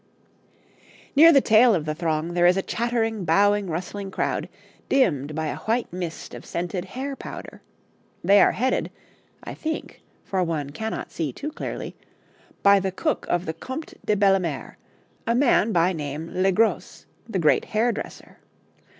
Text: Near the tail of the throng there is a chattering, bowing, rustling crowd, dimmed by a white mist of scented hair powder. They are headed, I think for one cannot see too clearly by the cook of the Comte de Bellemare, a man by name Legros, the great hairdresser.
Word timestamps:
Near 1.15 1.31
the 1.31 1.41
tail 1.41 1.75
of 1.75 1.85
the 1.85 1.93
throng 1.93 2.33
there 2.33 2.47
is 2.47 2.57
a 2.57 2.63
chattering, 2.63 3.23
bowing, 3.23 3.67
rustling 3.69 4.09
crowd, 4.09 4.49
dimmed 4.89 5.35
by 5.35 5.45
a 5.45 5.57
white 5.57 5.93
mist 5.93 6.33
of 6.33 6.43
scented 6.43 6.85
hair 6.85 7.15
powder. 7.15 7.61
They 8.23 8.41
are 8.41 8.53
headed, 8.53 8.89
I 9.43 9.53
think 9.53 10.01
for 10.25 10.41
one 10.43 10.71
cannot 10.71 11.11
see 11.11 11.31
too 11.31 11.51
clearly 11.51 11.95
by 12.63 12.79
the 12.79 12.91
cook 12.91 13.27
of 13.29 13.45
the 13.45 13.53
Comte 13.53 13.93
de 14.03 14.15
Bellemare, 14.15 14.77
a 15.27 15.35
man 15.35 15.71
by 15.71 15.93
name 15.93 16.29
Legros, 16.31 17.05
the 17.29 17.37
great 17.37 17.65
hairdresser. 17.65 18.39